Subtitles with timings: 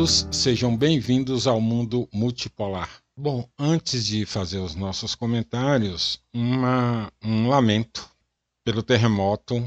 [0.00, 2.88] todos, sejam bem-vindos ao mundo multipolar.
[3.14, 8.08] Bom, antes de fazer os nossos comentários, uma, um lamento
[8.64, 9.62] pelo terremoto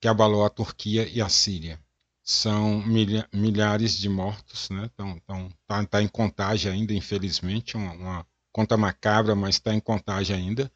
[0.00, 1.80] que abalou a Turquia e a Síria.
[2.22, 4.88] São milha, milhares de mortos, né?
[4.94, 5.18] Então,
[5.66, 10.70] tá, tá, em contagem ainda, infelizmente, uma, uma conta macabra, mas está em contagem ainda.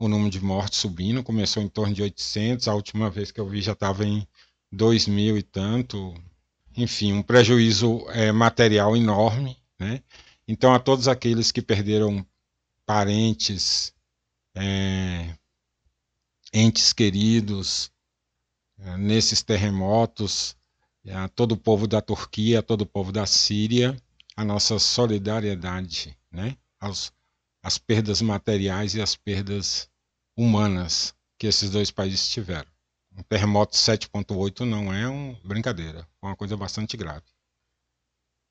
[0.00, 3.48] O número de mortes subindo, começou em torno de 800, a última vez que eu
[3.48, 4.26] vi já estava em
[4.72, 6.12] 2 mil e tanto,
[6.76, 10.02] enfim, um prejuízo é, material enorme, né?
[10.46, 12.26] Então, a todos aqueles que perderam
[12.86, 13.94] parentes,
[14.54, 15.34] é,
[16.52, 17.90] entes queridos
[18.78, 20.56] é, nesses terremotos,
[21.10, 23.96] a todo o povo da Turquia, a todo o povo da Síria,
[24.36, 26.56] a nossa solidariedade, né?
[26.80, 27.12] As,
[27.62, 29.88] as perdas materiais e as perdas
[30.36, 32.70] humanas que esses dois países tiveram.
[33.16, 37.26] Um terremoto 7.8 não é uma brincadeira, é uma coisa bastante grave.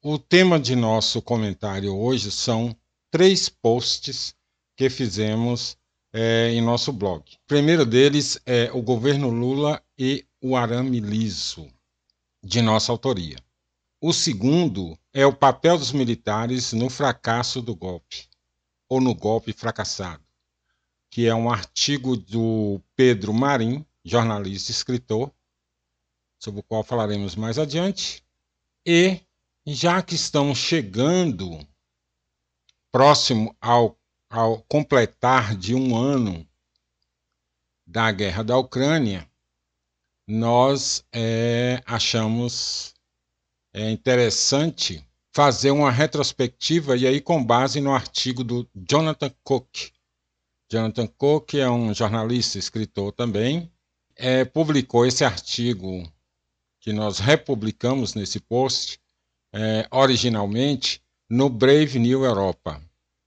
[0.03, 2.76] O tema de nosso comentário hoje são
[3.09, 4.36] três posts
[4.76, 5.78] que fizemos
[6.14, 7.22] é, em nosso blog.
[7.22, 11.68] O primeiro deles é o governo Lula e o arame liso,
[12.44, 13.38] de nossa autoria.
[14.00, 18.28] O segundo é o papel dos militares no fracasso do golpe,
[18.90, 20.23] ou no golpe fracassado,
[21.09, 25.32] que é um artigo do Pedro Marim, jornalista e escritor,
[26.40, 28.24] sobre o qual falaremos mais adiante.
[28.86, 29.20] E,
[29.66, 31.60] já que estamos chegando
[32.92, 33.98] próximo ao,
[34.30, 36.48] ao completar de um ano
[37.86, 39.30] da guerra da Ucrânia,
[40.28, 42.94] nós é, achamos
[43.74, 49.92] é, interessante fazer uma retrospectiva e aí com base no artigo do Jonathan Cook.
[50.72, 53.72] Jonathan Cook é um jornalista, escritor também,
[54.22, 56.08] é, publicou esse artigo
[56.80, 59.00] que nós republicamos nesse post
[59.52, 62.80] é, originalmente no Brave New Europa,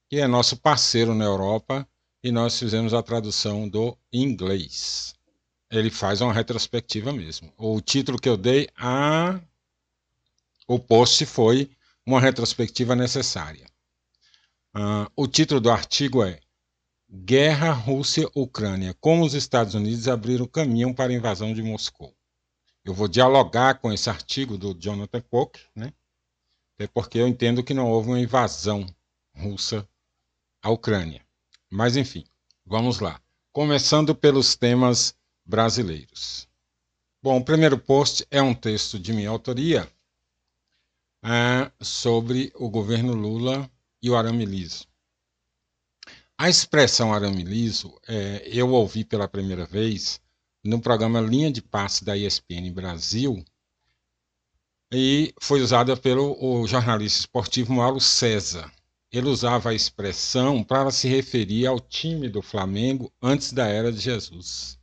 [0.09, 1.87] que é nosso parceiro na Europa
[2.23, 5.15] e nós fizemos a tradução do inglês.
[5.69, 7.53] Ele faz uma retrospectiva mesmo.
[7.59, 9.41] O título que eu dei a
[10.69, 11.71] o post foi
[12.07, 13.67] uma retrospectiva necessária.
[14.77, 16.39] Uh, o título do artigo é
[17.17, 18.93] Guerra Rússia-Ucrânia.
[19.01, 22.13] Como os Estados Unidos abriram caminho para a invasão de Moscou.
[22.85, 25.93] Eu vou dialogar com esse artigo do Jonathan Cook, né?
[26.75, 28.85] Até porque eu entendo que não houve uma invasão
[29.33, 29.89] russa
[30.61, 31.25] à Ucrânia.
[31.71, 32.25] Mas enfim,
[32.67, 33.21] vamos lá.
[33.53, 35.17] Começando pelos temas
[35.47, 36.49] brasileiros.
[37.23, 39.89] Bom, o primeiro post é um texto de minha autoria
[41.25, 43.71] é, sobre o governo Lula
[44.03, 44.93] e o arame liso.
[46.37, 50.21] A expressão arame liso é, eu ouvi pela primeira vez
[50.65, 53.45] no programa Linha de Passe da ESPN Brasil
[54.93, 58.71] e foi usada pelo jornalista esportivo Mauro César.
[59.13, 64.01] Ele usava a expressão para se referir ao time do Flamengo antes da era de
[64.01, 64.77] Jesus.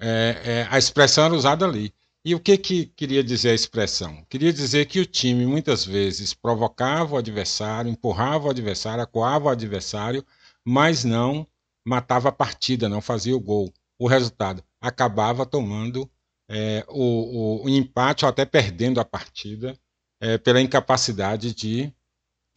[0.00, 1.92] É, é, a expressão era usada ali.
[2.24, 4.24] E o que, que queria dizer a expressão?
[4.28, 9.50] Queria dizer que o time muitas vezes provocava o adversário, empurrava o adversário, acuava o
[9.50, 10.24] adversário
[10.68, 11.46] mas não
[11.82, 13.72] matava a partida, não fazia o gol.
[13.98, 16.08] O resultado acabava tomando
[16.46, 19.74] é, o, o, empate ou até perdendo a partida
[20.20, 21.90] é, pela incapacidade de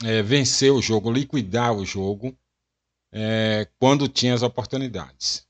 [0.04, 2.38] é, vencer o jogo, liquidar o jogo
[3.14, 5.48] é, quando tinha as oportunidades.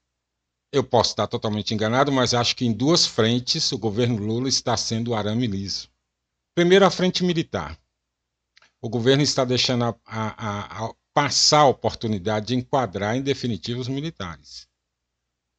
[0.72, 4.78] Eu posso estar totalmente enganado, mas acho que em duas frentes o governo Lula está
[4.78, 5.89] sendo arame liso.
[6.53, 7.75] Primeiro, a frente militar.
[8.79, 13.88] O governo está deixando a, a, a, passar a oportunidade de enquadrar em definitivo os
[13.88, 14.67] militares.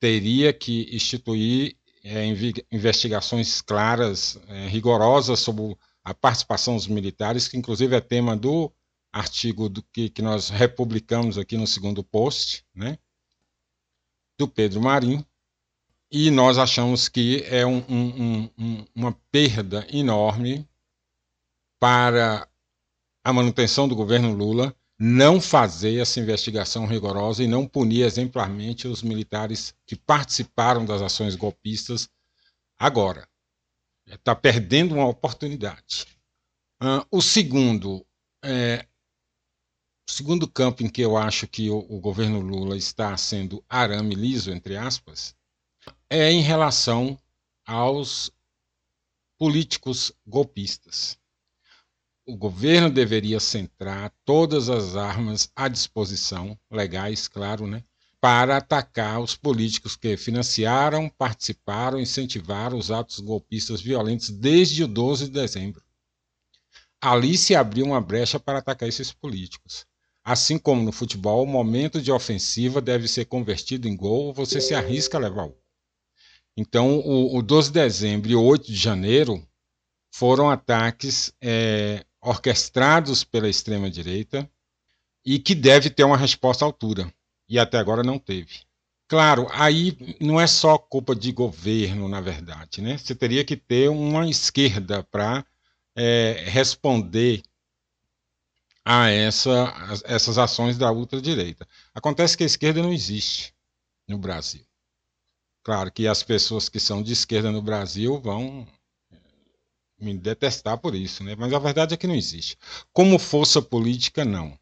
[0.01, 2.27] Teria que instituir é,
[2.71, 8.73] investigações claras, é, rigorosas sobre a participação dos militares, que inclusive é tema do
[9.13, 12.99] artigo do que, que nós republicamos aqui no segundo post, né,
[14.39, 15.25] do Pedro Marim,
[16.11, 20.69] e nós achamos que é um, um, um, uma perda enorme
[21.79, 22.49] para
[23.23, 29.03] a manutenção do governo Lula não fazer essa investigação rigorosa e não punir exemplarmente os
[29.03, 32.09] militares que participaram das ações golpistas
[32.79, 33.29] agora.
[34.07, 36.07] Está perdendo uma oportunidade.
[36.81, 38.07] Uh, o segundo,
[38.45, 38.87] é,
[40.09, 44.15] o segundo campo em que eu acho que o, o governo Lula está sendo arame
[44.15, 45.35] liso, entre aspas,
[46.09, 47.19] é em relação
[47.67, 48.31] aos
[49.37, 51.21] políticos golpistas
[52.27, 57.83] o governo deveria centrar todas as armas à disposição, legais, claro, né,
[58.21, 65.25] para atacar os políticos que financiaram, participaram, incentivaram os atos golpistas violentos desde o 12
[65.27, 65.83] de dezembro.
[67.01, 69.85] ali se abriu uma brecha para atacar esses políticos.
[70.23, 74.73] Assim como no futebol, o momento de ofensiva deve ser convertido em gol, você se
[74.73, 75.57] arrisca a levar o.
[76.57, 79.45] Então, o, o 12 de dezembro e 8 de janeiro
[80.15, 84.49] foram ataques é, orquestrados pela extrema-direita
[85.25, 87.13] e que deve ter uma resposta à altura.
[87.49, 88.61] E até agora não teve.
[89.09, 92.81] Claro, aí não é só culpa de governo, na verdade.
[92.81, 92.97] Né?
[92.97, 95.45] Você teria que ter uma esquerda para
[95.95, 97.43] é, responder
[98.85, 101.69] a essa, essas ações da ultradireita.
[101.95, 103.55] Acontece que a esquerda não existe
[104.09, 104.65] no Brasil.
[105.63, 108.67] Claro que as pessoas que são de esquerda no Brasil vão
[110.03, 111.37] me detestar por isso, né?
[111.39, 112.59] mas a verdade é que não existe.
[112.93, 114.59] Como força política, não.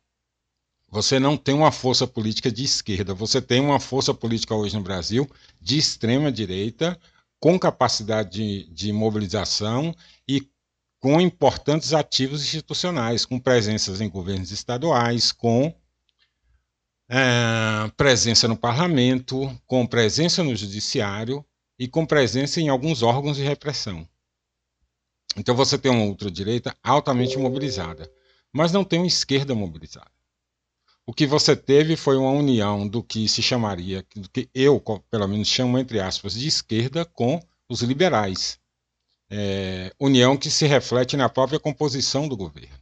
[0.88, 4.82] Você não tem uma força política de esquerda, você tem uma força política hoje no
[4.82, 5.28] Brasil
[5.60, 6.98] de extrema direita,
[7.38, 9.94] com capacidade de, de mobilização
[10.28, 10.46] e
[10.98, 15.74] com importantes ativos institucionais, com presenças em governos estaduais, com
[17.08, 21.44] é, presença no parlamento, com presença no judiciário
[21.78, 24.06] e com presença em alguns órgãos de repressão.
[25.36, 28.10] Então você tem uma ultradireita altamente mobilizada,
[28.52, 30.10] mas não tem uma esquerda mobilizada.
[31.06, 34.80] O que você teve foi uma união do que se chamaria, do que eu,
[35.10, 38.60] pelo menos, chamo, entre aspas, de esquerda com os liberais
[39.30, 42.78] é, união que se reflete na própria composição do governo.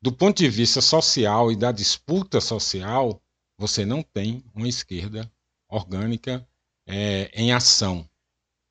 [0.00, 3.20] Do ponto de vista social e da disputa social,
[3.58, 5.30] você não tem uma esquerda
[5.68, 6.46] orgânica
[6.86, 8.08] é, em ação,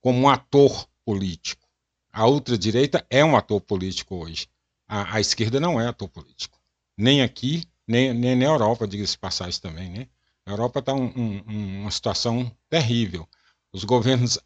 [0.01, 1.68] como um ator político.
[2.11, 4.47] A ultradireita é um ator político hoje.
[4.87, 6.59] A, a esquerda não é ator político.
[6.97, 9.89] Nem aqui, nem, nem na Europa, diga-se passagem também.
[9.89, 10.07] Né?
[10.45, 13.27] A Europa está um, um, uma situação terrível.
[13.71, 14.39] Os governos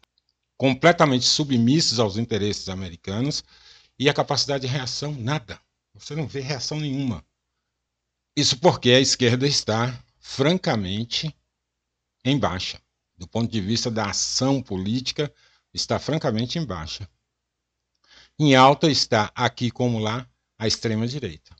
[0.56, 3.42] completamente submissos aos interesses americanos
[3.98, 5.58] e a capacidade de reação, nada.
[5.94, 7.24] Você não vê reação nenhuma.
[8.36, 11.34] Isso porque a esquerda está, francamente,
[12.24, 12.80] em baixa.
[13.16, 15.32] Do ponto de vista da ação política,
[15.72, 17.08] está francamente em baixa.
[18.36, 20.28] Em alta está, aqui como lá,
[20.58, 21.54] a extrema-direita.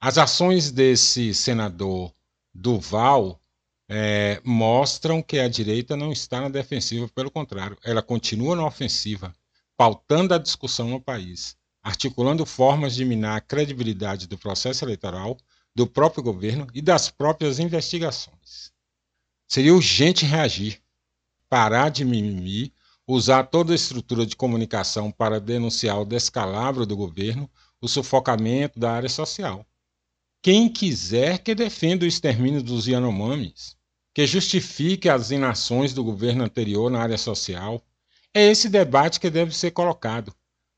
[0.00, 2.14] As ações desse senador
[2.54, 3.42] Duval
[3.88, 9.34] é, mostram que a direita não está na defensiva, pelo contrário, ela continua na ofensiva,
[9.76, 15.36] pautando a discussão no país, articulando formas de minar a credibilidade do processo eleitoral,
[15.74, 18.72] do próprio governo e das próprias investigações.
[19.48, 20.80] Seria urgente reagir,
[21.48, 22.72] parar de mimimi,
[23.06, 28.92] usar toda a estrutura de comunicação para denunciar o descalabro do governo, o sufocamento da
[28.92, 29.66] área social
[30.44, 33.78] quem quiser que defenda o extermínio dos Yanomamis,
[34.14, 37.82] que justifique as inações do governo anterior na área social,
[38.34, 40.34] é esse debate que deve ser colocado,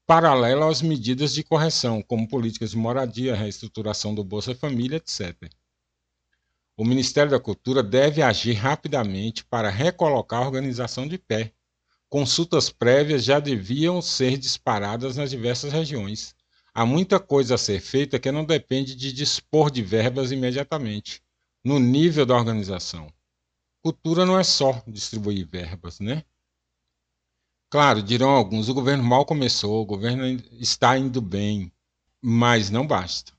[0.06, 5.50] paralelo às medidas de correção, como políticas de moradia, reestruturação do Bolsa Família, etc.
[6.76, 11.52] O Ministério da Cultura deve agir rapidamente para recolocar a organização de pé.
[12.08, 16.34] Consultas prévias já deviam ser disparadas nas diversas regiões.
[16.72, 21.22] Há muita coisa a ser feita que não depende de dispor de verbas imediatamente,
[21.64, 23.12] no nível da organização.
[23.82, 26.22] Cultura não é só distribuir verbas, né?
[27.68, 31.72] Claro, dirão alguns, o governo mal começou, o governo está indo bem,
[32.20, 33.32] mas não basta.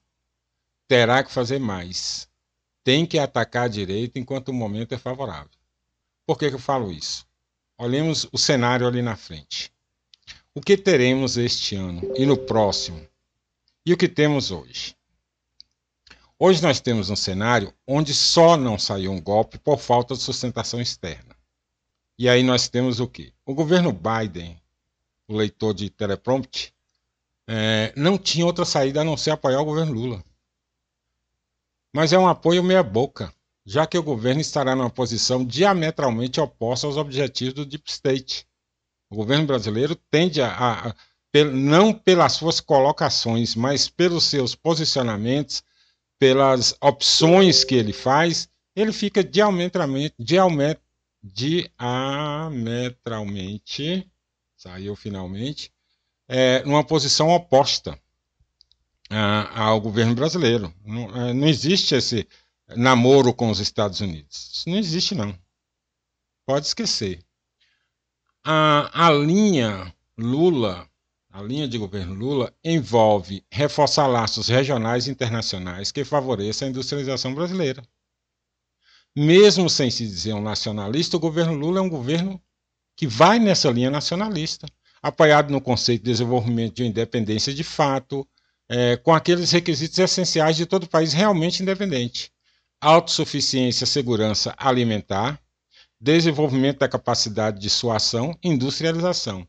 [0.88, 2.30] Terá que fazer mais.
[2.84, 5.51] Tem que atacar a direita enquanto o momento é favorável.
[6.25, 7.26] Por que, que eu falo isso?
[7.79, 9.72] Olhemos o cenário ali na frente.
[10.53, 13.07] O que teremos este ano e no próximo?
[13.86, 14.96] E o que temos hoje?
[16.39, 20.81] Hoje nós temos um cenário onde só não saiu um golpe por falta de sustentação
[20.81, 21.36] externa.
[22.17, 23.31] E aí nós temos o quê?
[23.46, 24.60] O governo Biden,
[25.27, 26.74] o leitor de teleprompt,
[27.48, 30.24] é, não tinha outra saída a não ser apoiar o governo Lula.
[31.93, 33.31] Mas é um apoio meia-boca,
[33.67, 38.47] já que o governo estará numa posição diametralmente oposta aos objetivos do Deep State.
[39.09, 40.95] O governo brasileiro tende a, a
[41.53, 45.62] não pelas suas colocações, mas pelos seus posicionamentos,
[46.17, 50.79] pelas opções que ele faz, ele fica diametralmente, diamet,
[51.21, 54.09] diametralmente,
[54.55, 55.74] saiu finalmente,
[56.27, 58.00] é, numa posição oposta
[59.09, 60.74] a, ao governo brasileiro.
[60.86, 62.25] Não, é, não existe esse
[62.75, 64.51] namoro com os Estados Unidos.
[64.53, 65.38] Isso não existe, não.
[66.45, 67.19] Pode esquecer.
[68.43, 70.89] A, a linha Lula
[71.38, 77.31] a linha de governo Lula envolve reforçar laços regionais e internacionais que favoreçam a industrialização
[77.36, 77.83] brasileira.
[79.15, 82.41] Mesmo sem se dizer um nacionalista, o governo Lula é um governo
[82.95, 84.65] que vai nessa linha nacionalista,
[85.00, 88.27] apoiado no conceito de desenvolvimento de independência de fato,
[88.67, 92.31] é, com aqueles requisitos essenciais de todo país realmente independente:
[92.81, 95.41] autossuficiência, segurança alimentar,
[96.00, 99.48] desenvolvimento da capacidade de sua ação, industrialização.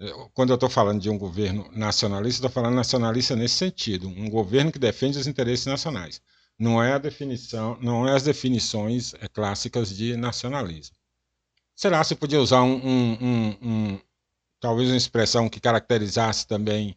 [0.00, 4.30] É, quando eu estou falando de um governo nacionalista, estou falando nacionalista nesse sentido, um
[4.30, 6.20] governo que defende os interesses nacionais.
[6.58, 10.96] Não é a definição, não é as definições é, clássicas de nacionalismo.
[11.74, 14.00] Será se podia usar um, um, um, um,
[14.60, 16.96] talvez uma expressão que caracterizasse também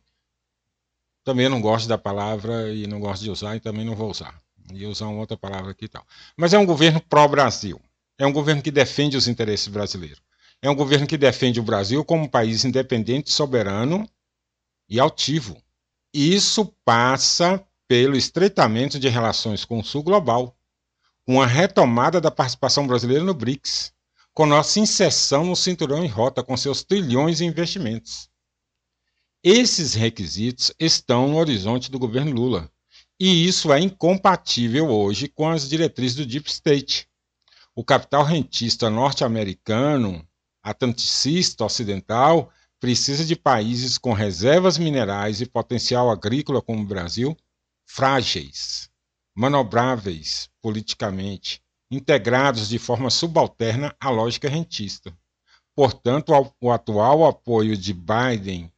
[1.23, 4.40] também não gosto da palavra e não gosto de usar e também não vou usar.
[4.73, 6.05] E usar uma outra palavra aqui e tal.
[6.37, 7.79] Mas é um governo pró-Brasil.
[8.17, 10.21] É um governo que defende os interesses brasileiros.
[10.61, 14.07] É um governo que defende o Brasil como um país independente, soberano
[14.87, 15.57] e altivo.
[16.13, 20.55] Isso passa pelo estreitamento de relações com o Sul global,
[21.25, 23.93] com a retomada da participação brasileira no BRICS,
[24.33, 28.29] com nossa inserção no cinturão em rota com seus trilhões em investimentos.
[29.43, 32.71] Esses requisitos estão no horizonte do governo Lula.
[33.23, 37.07] E isso é incompatível hoje com as diretrizes do Deep State.
[37.75, 40.27] O capital rentista norte-americano,
[40.63, 47.37] atlanticista ocidental, precisa de países com reservas minerais e potencial agrícola como o Brasil,
[47.85, 48.89] frágeis,
[49.35, 51.61] manobráveis politicamente,
[51.91, 55.15] integrados de forma subalterna à lógica rentista.
[55.75, 58.73] Portanto, o atual apoio de Biden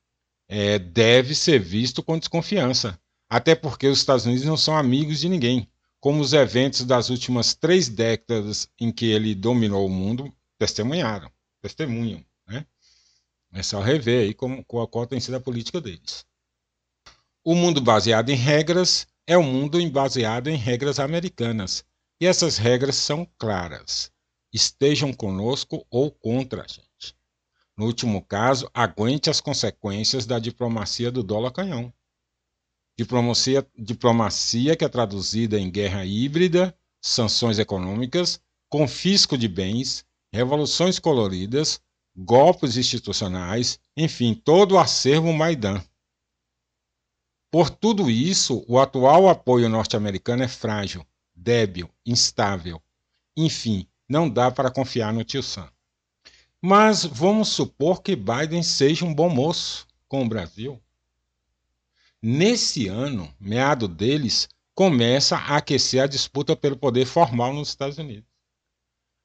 [0.49, 2.99] é, deve ser visto com desconfiança,
[3.33, 5.67] até porque os Estados Unidos não são amigos de ninguém,
[5.99, 12.23] como os eventos das últimas três décadas em que ele dominou o mundo testemunharam, testemunham.
[12.47, 12.63] Né?
[13.51, 16.23] É só rever aí como, qual, tem sido a política deles.
[17.43, 21.83] O mundo baseado em regras é o um mundo baseado em regras americanas.
[22.21, 24.11] E essas regras são claras.
[24.53, 27.15] Estejam conosco ou contra a gente.
[27.75, 31.91] No último caso, aguente as consequências da diplomacia do dólar canhão.
[33.03, 41.81] Diplomacia, diplomacia que é traduzida em guerra híbrida, sanções econômicas, confisco de bens, revoluções coloridas,
[42.15, 45.83] golpes institucionais, enfim, todo o acervo Maidan.
[47.51, 51.05] Por tudo isso, o atual apoio norte-americano é frágil,
[51.35, 52.81] débil, instável.
[53.35, 55.69] Enfim, não dá para confiar no tio Sam.
[56.61, 60.81] Mas vamos supor que Biden seja um bom moço com o Brasil.
[62.25, 68.23] Nesse ano, meado deles, começa a aquecer a disputa pelo poder formal nos Estados Unidos.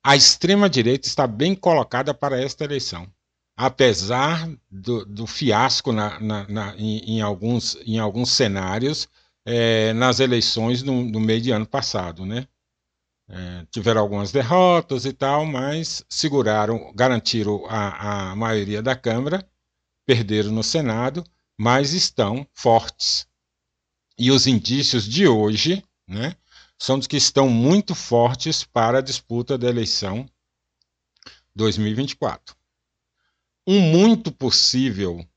[0.05, 3.09] A extrema-direita está bem colocada para esta eleição,
[3.57, 9.09] apesar do, do fiasco na, na, na, em, em, alguns, em alguns cenários
[9.47, 12.26] é, nas eleições no, no meio de ano passado.
[12.26, 12.49] Né?
[13.31, 19.49] É, tiveram algumas derrotas e tal, mas seguraram, garantiram a, a maioria da Câmara,
[20.05, 21.23] perderam no Senado,
[21.59, 23.27] mas estão fortes.
[24.17, 26.37] E os indícios de hoje né,
[26.79, 30.29] são dos que estão muito fortes para a disputa da eleição
[31.55, 32.57] 2024.
[33.67, 35.29] Um muito possível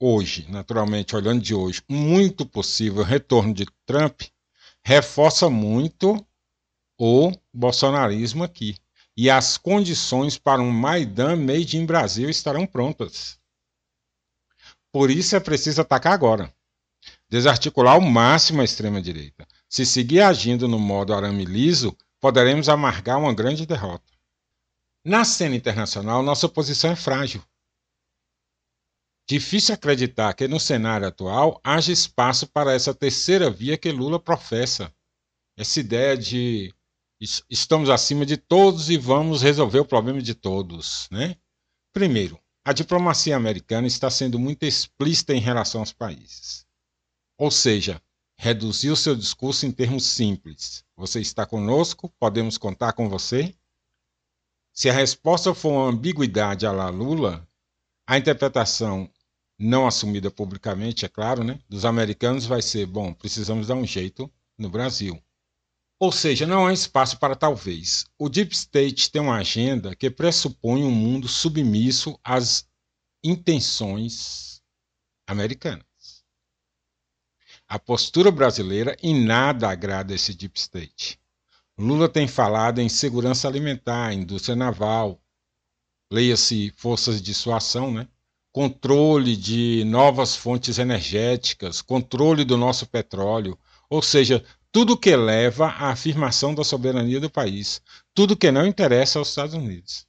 [0.00, 4.22] hoje, naturalmente, olhando de hoje, um muito possível retorno de Trump
[4.82, 6.24] reforça muito
[6.98, 8.76] o bolsonarismo aqui.
[9.16, 13.39] E as condições para um Maidan Made in Brasil estarão prontas.
[14.92, 16.52] Por isso é preciso atacar agora.
[17.28, 19.46] Desarticular ao máximo a extrema-direita.
[19.68, 24.12] Se seguir agindo no modo arame liso, poderemos amargar uma grande derrota.
[25.04, 27.42] Na cena internacional, nossa posição é frágil.
[29.28, 34.92] Difícil acreditar que no cenário atual haja espaço para essa terceira via que Lula professa.
[35.56, 36.74] Essa ideia de
[37.48, 41.06] estamos acima de todos e vamos resolver o problema de todos.
[41.10, 41.36] Né?
[41.92, 46.66] Primeiro, a diplomacia americana está sendo muito explícita em relação aos países.
[47.38, 48.00] Ou seja,
[48.36, 50.84] reduziu seu discurso em termos simples.
[50.96, 52.12] Você está conosco?
[52.18, 53.54] Podemos contar com você?
[54.72, 57.46] Se a resposta for uma ambiguidade à la Lula,
[58.06, 59.10] a interpretação
[59.58, 64.30] não assumida publicamente, é claro, né, dos americanos vai ser: bom, precisamos dar um jeito
[64.56, 65.22] no Brasil.
[66.00, 68.06] Ou seja, não há espaço para talvez.
[68.18, 72.66] O Deep State tem uma agenda que pressupõe um mundo submisso às
[73.22, 74.62] intenções
[75.26, 75.84] americanas.
[77.68, 81.20] A postura brasileira em nada agrada esse Deep State.
[81.78, 85.20] Lula tem falado em segurança alimentar, indústria naval,
[86.10, 88.08] leia-se forças de dissuasão, né?
[88.50, 95.90] controle de novas fontes energéticas, controle do nosso petróleo, ou seja, tudo que leva à
[95.90, 97.82] afirmação da soberania do país,
[98.14, 100.06] tudo que não interessa aos Estados Unidos.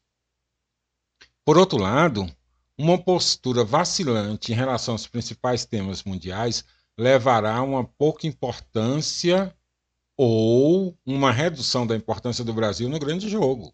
[1.44, 2.30] Por outro lado,
[2.78, 6.64] uma postura vacilante em relação aos principais temas mundiais
[6.98, 9.56] levará a uma pouca importância
[10.16, 13.74] ou uma redução da importância do Brasil no grande jogo.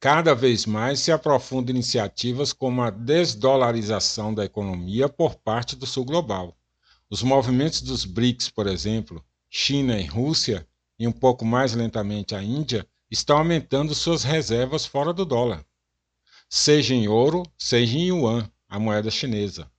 [0.00, 6.04] Cada vez mais se aprofundam iniciativas como a desdolarização da economia por parte do sul
[6.04, 6.56] global.
[7.10, 10.66] Os movimentos dos BRICS, por exemplo, China e Rússia,
[10.98, 15.64] e um pouco mais lentamente a Índia, estão aumentando suas reservas fora do dólar,
[16.48, 19.70] seja em ouro, seja em yuan, a moeda chinesa.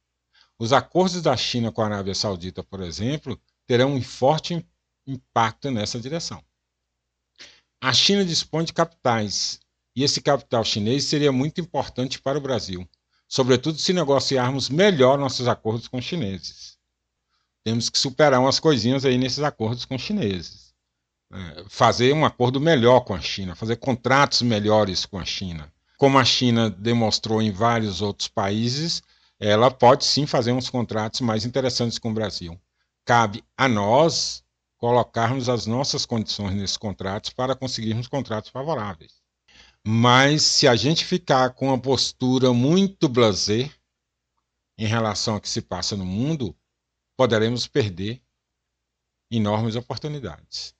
[0.57, 4.65] Os acordos da China com a Arábia Saudita, por exemplo, terão um forte
[5.05, 6.43] impacto nessa direção.
[7.79, 9.59] A China dispõe de capitais
[9.95, 12.87] e esse capital chinês seria muito importante para o Brasil,
[13.27, 16.76] sobretudo se negociarmos melhor nossos acordos com os chineses.
[17.67, 20.73] Temos que superar umas coisinhas aí nesses acordos com os chineses.
[21.33, 25.69] É, fazer um acordo melhor com a China, fazer contratos melhores com a China.
[25.97, 29.03] Como a China demonstrou em vários outros países,
[29.37, 32.57] ela pode sim fazer uns contratos mais interessantes com o Brasil.
[33.03, 34.41] Cabe a nós
[34.77, 39.15] colocarmos as nossas condições nesses contratos para conseguirmos contratos favoráveis.
[39.85, 43.69] Mas se a gente ficar com uma postura muito blasé
[44.77, 46.55] em relação ao que se passa no mundo,
[47.17, 48.21] poderemos perder
[49.31, 50.75] enormes oportunidades.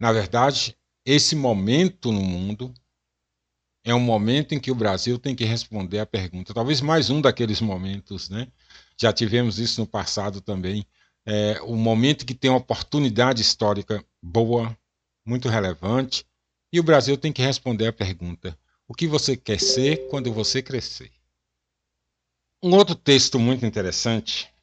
[0.00, 2.72] Na verdade, esse momento no mundo
[3.84, 7.20] é um momento em que o Brasil tem que responder à pergunta, talvez mais um
[7.20, 8.50] daqueles momentos, né?
[8.98, 10.86] Já tivemos isso no passado também.
[11.26, 14.76] É o momento que tem uma oportunidade histórica boa,
[15.26, 16.24] muito relevante,
[16.72, 20.62] e o Brasil tem que responder a pergunta: o que você quer ser quando você
[20.62, 21.12] crescer?
[22.62, 24.53] Um outro texto muito interessante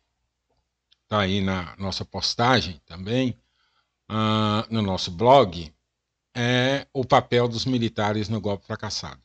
[1.12, 3.38] está aí na nossa postagem também,
[4.10, 5.70] uh, no nosso blog,
[6.34, 9.22] é o papel dos militares no golpe fracassado.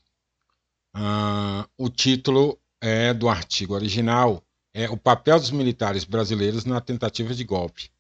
[0.97, 4.43] Uh, o título é do artigo original
[4.75, 7.91] é o papel dos militares brasileiros na tentativa de golpe.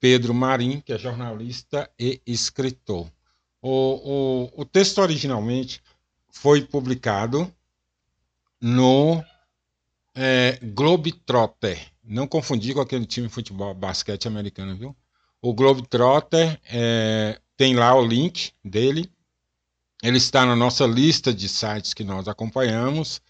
[0.00, 3.10] Pedro Marim, que é jornalista e escritor.
[3.62, 5.80] O, o, o texto originalmente
[6.28, 7.50] foi publicado
[8.60, 9.24] no
[10.14, 11.90] é, Globetrotter.
[12.06, 14.96] Não confundir com aquele time de futebol, basquete americano, viu?
[15.42, 19.10] O Globetrotter é, tem lá o link dele.
[20.02, 23.20] Ele está na nossa lista de sites que nós acompanhamos.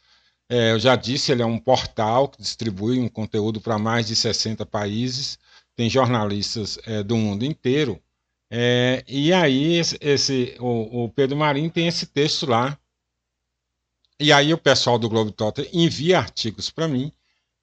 [0.49, 4.15] É, eu já disse, ele é um portal que distribui um conteúdo para mais de
[4.15, 5.39] 60 países.
[5.75, 8.01] Tem jornalistas é, do mundo inteiro
[8.51, 12.79] é, e aí esse, o, o, Pedro Marinho tem esse texto lá.
[14.19, 17.13] E aí o pessoal do Globetrotter envia artigos para mim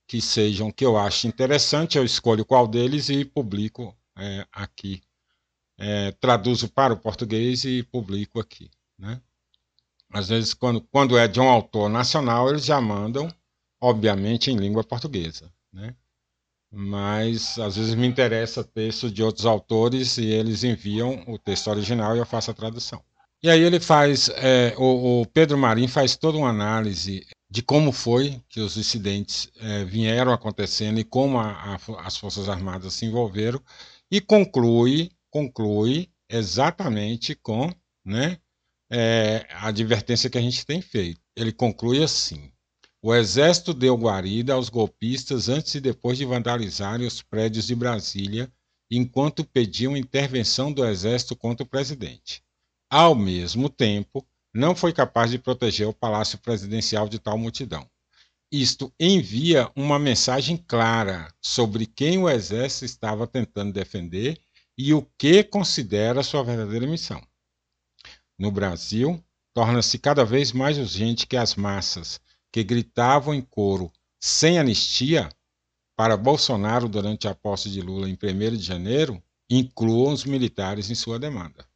[0.06, 5.02] que sejam que eu acho interessante, eu escolho qual deles e publico é, aqui.
[5.76, 8.70] É, traduzo para o português e publico aqui.
[8.98, 9.20] Né?
[10.12, 13.28] Às vezes, quando, quando é de um autor nacional, eles já mandam,
[13.80, 15.52] obviamente, em língua portuguesa.
[15.72, 15.96] Né?
[16.74, 22.16] mas às vezes me interessa texto de outros autores e eles enviam o texto original
[22.16, 23.00] e eu faço a tradução.
[23.42, 27.92] E aí ele faz, é, o, o, Pedro Marim faz toda uma análise de como
[27.92, 33.06] foi que os incidentes é, vieram acontecendo e como a, a, as Forças Armadas se
[33.06, 33.62] envolveram
[34.10, 37.72] e conclui, conclui exatamente com
[38.04, 38.38] né,
[38.90, 41.20] é, a advertência que a gente tem feito.
[41.36, 42.50] Ele conclui assim:
[43.00, 48.52] o exército deu guarida aos golpistas antes e depois de vandalizarem os prédios de Brasília,
[48.90, 52.42] enquanto pediam intervenção do exército contra o presidente.
[52.90, 57.88] Ao mesmo tempo, não foi capaz de proteger o palácio presidencial de tal multidão.
[58.52, 64.38] Isto envia uma mensagem clara sobre quem o exército estava tentando defender
[64.78, 67.20] e o que considera sua verdadeira missão.
[68.38, 72.20] No Brasil, torna-se cada vez mais urgente que as massas,
[72.52, 73.90] que gritavam em coro
[74.20, 75.28] sem anistia
[75.96, 80.94] para Bolsonaro durante a posse de Lula em 1 de janeiro incluam os militares em
[80.94, 81.66] sua demanda.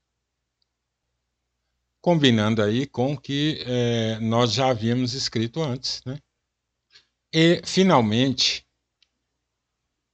[2.00, 6.02] Combinando aí com o que é, nós já havíamos escrito antes.
[6.04, 6.18] Né?
[7.32, 8.66] E, finalmente,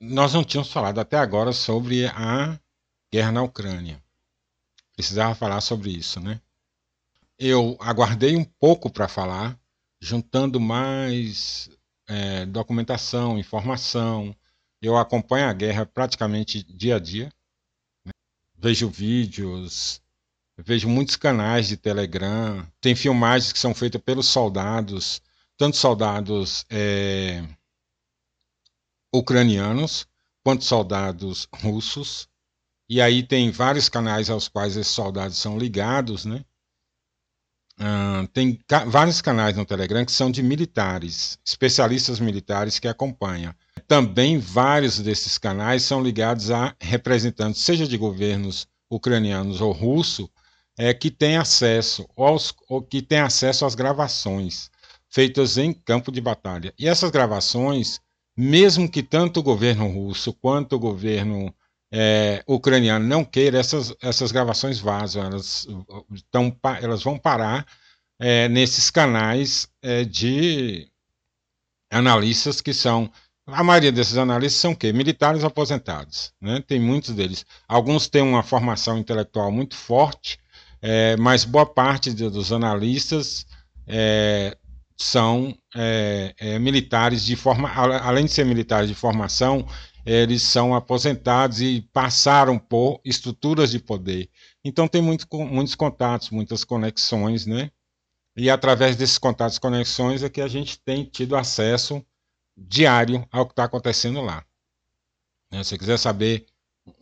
[0.01, 2.59] nós não tínhamos falado até agora sobre a
[3.13, 4.03] guerra na Ucrânia.
[4.95, 6.41] Precisava falar sobre isso, né?
[7.39, 9.59] Eu aguardei um pouco para falar,
[10.01, 11.69] juntando mais
[12.07, 14.35] é, documentação, informação.
[14.81, 17.33] Eu acompanho a guerra praticamente dia a dia.
[18.05, 18.13] Né?
[18.55, 20.01] Vejo vídeos,
[20.59, 22.67] vejo muitos canais de Telegram.
[22.81, 25.21] Tem filmagens que são feitas pelos soldados,
[25.57, 27.43] tanto soldados é,
[29.13, 30.07] ucranianos
[30.45, 32.29] quanto soldados russos.
[32.89, 36.45] E aí tem vários canais aos quais esses soldados são ligados, né?
[37.81, 43.53] Uh, tem ca vários canais no Telegram que são de militares, especialistas militares que acompanham.
[43.89, 50.29] Também vários desses canais são ligados a representantes, seja de governos ucranianos ou russos,
[50.79, 52.55] é, que têm acesso aos,
[52.91, 54.71] que têm acesso às gravações
[55.15, 56.75] feitas em campo de batalha.
[56.77, 58.01] E essas gravações,
[58.37, 61.55] mesmo que tanto o governo russo quanto o governo
[61.93, 65.69] é, ucraniano não queira, essas, essas gravações vazam, elas,
[66.33, 67.65] tão, elas vão parar
[68.19, 70.91] é, nesses canais é, de
[71.89, 73.09] analistas que são.
[73.47, 74.77] A maioria desses analistas são?
[74.93, 76.33] Militares aposentados.
[76.41, 76.61] Né?
[76.67, 77.47] Tem muitos deles.
[77.69, 80.41] Alguns têm uma formação intelectual muito forte,
[80.87, 83.47] é, mas boa parte de, dos analistas
[83.87, 84.55] é,
[84.99, 89.67] são é, é, militares de forma, além de ser militares de formação,
[90.05, 94.29] eles são aposentados e passaram por estruturas de poder.
[94.63, 97.71] Então tem muito, muitos contatos, muitas conexões, né?
[98.37, 102.05] E através desses contatos e conexões é que a gente tem tido acesso
[102.55, 104.45] diário ao que está acontecendo lá.
[105.51, 106.45] Se você quiser saber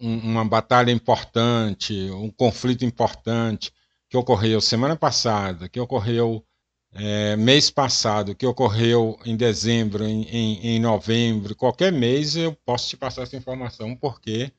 [0.01, 3.73] uma batalha importante, um conflito importante
[4.09, 6.45] que ocorreu semana passada, que ocorreu
[6.92, 12.88] é, mês passado, que ocorreu em dezembro, em, em, em, novembro, qualquer mês eu posso
[12.88, 14.53] te passar essa informação, porque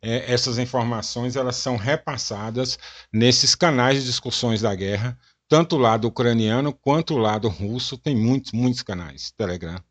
[0.00, 2.78] é, essas informações elas são repassadas
[3.12, 8.14] nesses canais de discussões da guerra, tanto o lado ucraniano quanto o lado russo, tem
[8.14, 9.82] muitos, muitos canais, Telegram.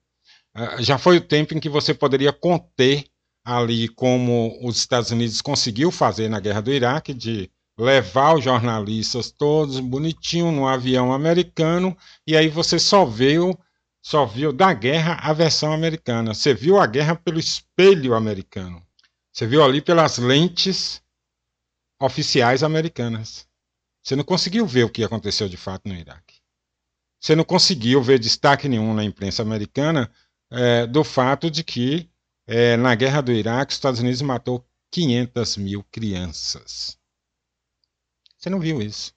[0.56, 3.06] Uh, já foi o tempo em que você poderia conter
[3.48, 9.32] ali como os Estados Unidos conseguiu fazer na guerra do Iraque, de levar os jornalistas
[9.32, 13.58] todos bonitinho no avião americano e aí você só viu
[14.04, 16.34] só viu da guerra a versão americana.
[16.34, 18.86] Você viu a guerra pelo espelho americano.
[19.32, 21.02] Você viu ali pelas lentes
[22.02, 23.48] oficiais americanas.
[24.04, 26.36] Você não conseguiu ver o que aconteceu de fato no Iraque.
[27.20, 30.10] Você não conseguiu ver destaque nenhum na imprensa americana
[30.52, 32.10] é, do fato de que
[32.48, 36.98] é, na guerra do Iraque os Estados Unidos matou 500 mil crianças.
[38.38, 39.14] Você não viu isso.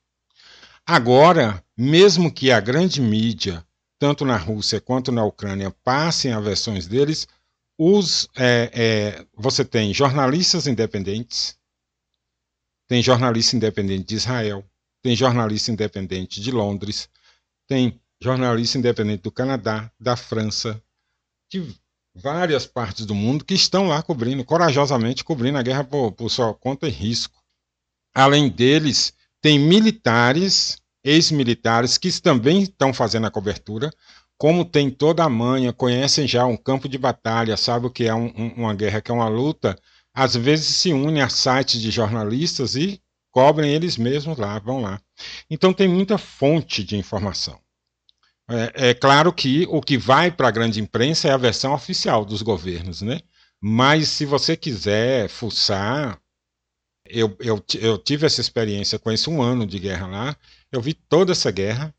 [0.85, 3.65] Agora, mesmo que a grande mídia,
[3.97, 7.27] tanto na Rússia quanto na Ucrânia, passem as versões deles,
[7.77, 11.57] os, é, é, você tem jornalistas independentes,
[12.87, 14.65] tem jornalista independente de Israel,
[15.01, 17.09] tem jornalista independente de Londres,
[17.67, 20.83] tem jornalista independente do Canadá, da França,
[21.49, 21.73] de
[22.13, 26.53] várias partes do mundo que estão lá cobrindo, corajosamente cobrindo a guerra por, por sua
[26.53, 27.41] conta e risco.
[28.13, 33.89] Além deles, tem militares, ex-militares, que também estão fazendo a cobertura,
[34.37, 38.13] como tem toda a manha, conhecem já um campo de batalha, sabe o que é
[38.13, 39.77] um, um, uma guerra, que é uma luta,
[40.13, 44.99] às vezes se unem a sites de jornalistas e cobrem eles mesmos lá, vão lá.
[45.49, 47.59] Então tem muita fonte de informação.
[48.51, 52.25] É, é claro que o que vai para a grande imprensa é a versão oficial
[52.25, 53.21] dos governos, né?
[53.61, 56.19] Mas se você quiser fuçar,
[57.05, 60.35] eu, eu, eu tive essa experiência, conheço um ano de guerra lá,
[60.71, 61.93] eu vi toda essa guerra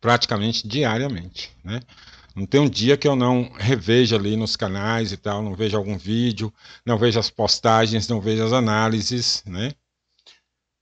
[0.00, 1.80] praticamente diariamente, né?
[2.34, 5.76] Não tem um dia que eu não reveja ali nos canais e tal, não vejo
[5.76, 6.52] algum vídeo,
[6.84, 9.72] não vejo as postagens, não vejo as análises, né?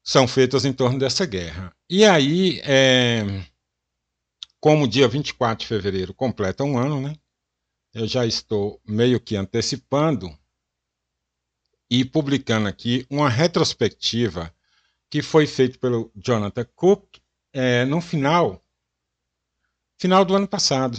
[0.02, 1.72] São feitas em torno dessa guerra.
[1.88, 3.24] E aí, é,
[4.64, 7.14] como dia 24 de fevereiro completa um ano, né?
[7.92, 10.34] Eu já estou meio que antecipando
[11.90, 14.50] e publicando aqui uma retrospectiva
[15.10, 17.18] que foi feita pelo Jonathan Cook
[17.52, 18.64] é, no final,
[19.98, 20.96] final do ano passado.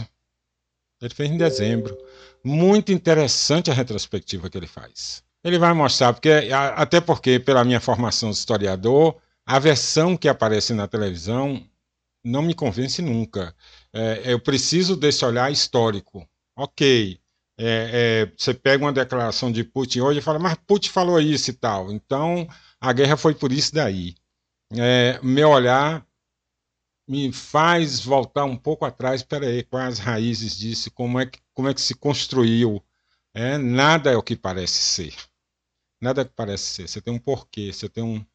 [1.02, 1.98] Ele fez em dezembro.
[2.44, 5.24] Muito interessante a retrospectiva que ele faz.
[5.44, 10.72] Ele vai mostrar, porque até porque, pela minha formação de historiador, a versão que aparece
[10.72, 11.68] na televisão
[12.26, 13.56] não me convence nunca.
[13.94, 16.28] É, eu preciso desse olhar histórico.
[16.58, 17.20] Ok,
[17.58, 21.52] é, é, você pega uma declaração de Putin hoje e fala, mas Putin falou isso
[21.52, 21.92] e tal.
[21.92, 22.48] Então
[22.82, 24.16] a guerra foi por isso daí.
[24.72, 26.06] É, meu olhar
[27.08, 31.68] me faz voltar um pouco atrás, peraí, quais as raízes disso, como é que, como
[31.68, 32.84] é que se construiu.
[33.34, 35.16] É, nada é o que parece ser.
[36.02, 36.88] Nada é o que parece ser.
[36.88, 38.26] Você tem um porquê, você tem um.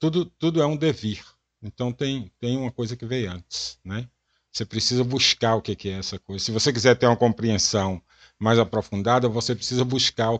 [0.00, 1.24] Tudo, tudo é um devir.
[1.62, 3.78] Então tem, tem uma coisa que veio antes.
[3.84, 4.08] Né?
[4.52, 6.44] Você precisa buscar o que é essa coisa.
[6.44, 8.02] Se você quiser ter uma compreensão
[8.38, 10.38] mais aprofundada, você precisa buscar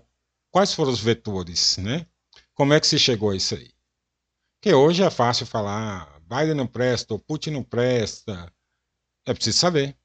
[0.51, 2.07] quais foram os vetores, né?
[2.55, 3.71] Como é que se chegou a isso aí?
[4.61, 8.53] Que hoje é fácil falar, Biden não presta, ou Putin não presta.
[9.27, 9.97] É preciso saber.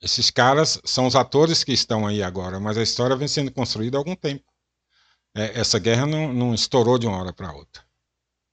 [0.00, 3.96] Esses caras são os atores que estão aí agora, mas a história vem sendo construída
[3.96, 4.44] há algum tempo.
[5.34, 7.83] É, essa guerra não, não estourou de uma hora para outra.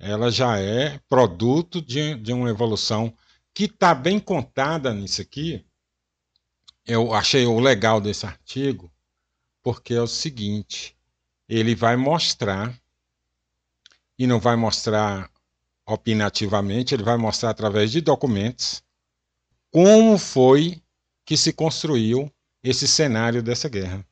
[0.02, 3.16] Ela já é produto de, de uma evolução
[3.54, 5.64] que está bem contada nisso aqui.
[6.86, 8.92] Eu achei o legal desse artigo,
[9.62, 10.98] porque é o seguinte:
[11.48, 12.76] ele vai mostrar,
[14.18, 15.30] e não vai mostrar
[15.86, 18.84] opinativamente, ele vai mostrar através de documentos
[19.70, 20.82] como foi
[21.24, 22.32] que se construiu
[22.64, 24.06] esse cenário dessa guerra.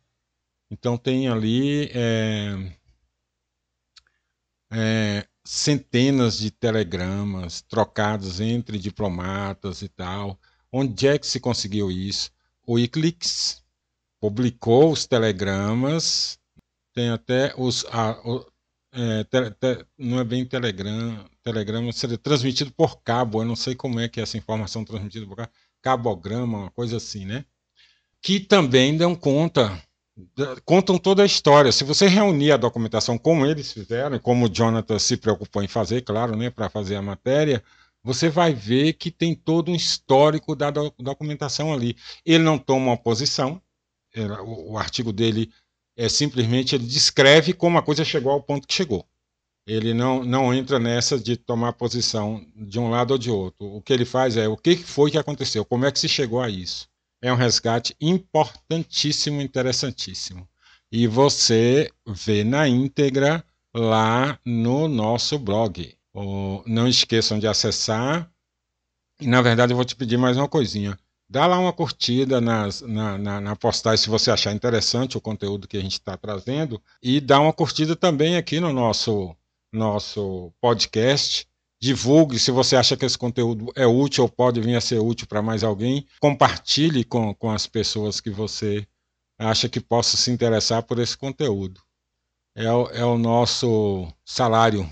[0.69, 2.77] Então tem ali é,
[4.71, 10.39] é, centenas de telegramas trocados entre diplomatas e tal.
[10.71, 12.31] Onde é que se conseguiu isso?
[12.65, 13.63] O Wikileaks
[14.19, 16.39] publicou os telegramas,
[16.93, 17.85] tem até os.
[17.85, 18.45] A, o,
[18.91, 23.75] é, te, te, não é bem telegram, telegrama, seria transmitido por cabo, eu não sei
[23.75, 27.45] como é que é essa informação transmitida por cabo, cabograma, uma coisa assim, né?
[28.21, 29.81] Que também dão conta
[30.65, 31.71] contam toda a história.
[31.71, 36.01] Se você reunir a documentação como eles fizeram, como o Jonathan se preocupou em fazer,
[36.01, 37.63] claro, né, para fazer a matéria,
[38.03, 41.95] você vai ver que tem todo um histórico da do documentação ali.
[42.25, 43.61] Ele não toma uma posição,
[44.45, 45.51] o, o artigo dele
[45.97, 49.05] é simplesmente ele descreve como a coisa chegou ao ponto que chegou.
[49.67, 53.67] Ele não, não entra nessa de tomar posição de um lado ou de outro.
[53.67, 56.41] O que ele faz é o que foi que aconteceu, como é que se chegou
[56.41, 56.89] a isso
[57.21, 60.47] é um resgate importantíssimo, interessantíssimo.
[60.91, 65.95] E você vê na íntegra lá no nosso blog.
[66.65, 68.29] não esqueçam de acessar.
[69.21, 70.97] E na verdade eu vou te pedir mais uma coisinha.
[71.29, 75.67] Dá lá uma curtida nas, na, na, na postagem se você achar interessante o conteúdo
[75.67, 76.81] que a gente está trazendo.
[77.03, 79.35] E dá uma curtida também aqui no nosso,
[79.71, 81.48] nosso podcast
[81.81, 85.27] divulgue se você acha que esse conteúdo é útil ou pode vir a ser útil
[85.27, 86.05] para mais alguém.
[86.19, 88.85] Compartilhe com, com as pessoas que você
[89.37, 91.81] acha que possa se interessar por esse conteúdo.
[92.53, 94.91] É o, é o nosso salário.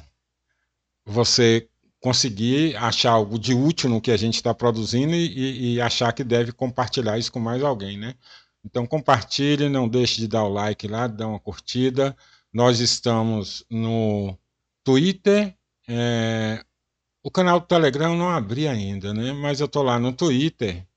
[1.05, 1.67] Você
[1.99, 6.23] conseguir achar algo de útil no que a gente está produzindo e, e, achar que
[6.23, 8.15] deve compartilhar isso com mais alguém, né?
[8.63, 12.15] Então compartilhe, não deixe de dar o like lá, dar uma curtida.
[12.53, 14.37] Nós estamos no
[14.83, 15.55] Twitter,
[15.87, 16.63] é,
[17.27, 19.33] o canal do Telegram eu não abri ainda, né?
[19.33, 20.87] Mas eu estou lá no Twitter.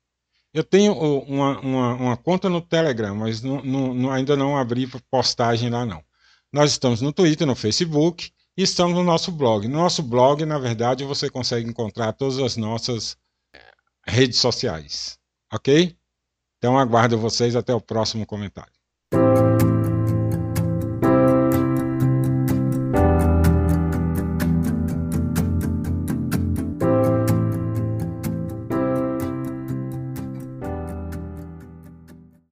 [0.53, 5.69] Eu tenho uma, uma, uma conta no Telegram, mas não, não, ainda não abri postagem
[5.69, 6.01] lá não.
[6.49, 9.67] Nós estamos no Twitter, no Facebook e estamos no nosso blog.
[9.67, 13.17] No nosso blog, na verdade, você consegue encontrar todas as nossas
[14.07, 15.19] redes sociais.
[15.51, 15.97] Ok?
[16.59, 18.71] Então aguardo vocês até o próximo comentário.